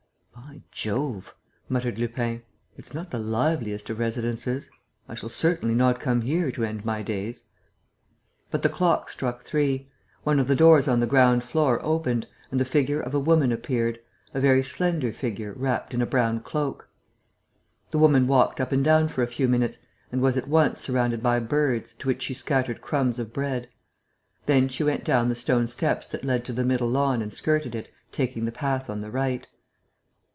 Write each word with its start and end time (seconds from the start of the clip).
"By 0.33 0.61
Jove!" 0.71 1.33
muttered 1.69 1.97
Lupin. 1.97 2.41
"It's 2.75 2.93
not 2.93 3.11
the 3.11 3.19
liveliest 3.19 3.89
of 3.89 3.99
residences. 3.99 4.69
I 5.07 5.15
shall 5.15 5.29
certainly 5.29 5.75
not 5.75 6.01
come 6.01 6.21
here 6.21 6.51
to 6.51 6.63
end 6.63 6.83
my 6.83 7.01
days!" 7.01 7.43
But 8.49 8.61
the 8.61 8.67
clock 8.69 9.09
struck 9.09 9.43
three; 9.43 9.89
one 10.23 10.39
of 10.39 10.47
the 10.47 10.55
doors 10.55 10.89
on 10.89 10.99
the 10.99 11.07
ground 11.07 11.43
floor 11.43 11.79
opened; 11.85 12.27
and 12.49 12.59
the 12.59 12.65
figure 12.65 12.99
of 12.99 13.13
a 13.13 13.19
woman 13.19 13.53
appeared, 13.53 13.99
a 14.33 14.41
very 14.41 14.61
slender 14.63 15.13
figure 15.13 15.53
wrapped 15.53 15.93
in 15.93 16.01
a 16.01 16.05
brown 16.05 16.41
cloak. 16.41 16.89
The 17.91 17.99
woman 17.99 18.27
walked 18.27 18.59
up 18.59 18.73
and 18.73 18.83
down 18.83 19.07
for 19.07 19.23
a 19.23 19.27
few 19.27 19.47
minutes 19.47 19.79
and 20.11 20.19
was 20.21 20.35
at 20.35 20.49
once 20.49 20.81
surrounded 20.81 21.23
by 21.23 21.39
birds, 21.39 21.93
to 21.95 22.07
which 22.07 22.23
she 22.23 22.33
scattered 22.33 22.81
crumbs 22.81 23.19
of 23.19 23.31
bread. 23.31 23.69
Then 24.47 24.67
she 24.67 24.83
went 24.83 25.05
down 25.05 25.29
the 25.29 25.35
stone 25.35 25.67
steps 25.67 26.07
that 26.07 26.25
led 26.25 26.43
to 26.45 26.53
the 26.53 26.65
middle 26.65 26.89
lawn 26.89 27.21
and 27.21 27.33
skirted 27.33 27.73
it, 27.73 27.89
taking 28.11 28.43
the 28.43 28.51
path 28.51 28.89
on 28.89 28.99
the 28.99 29.11
right. 29.11 29.47